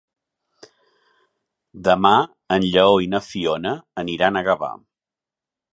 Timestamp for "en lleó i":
2.57-3.11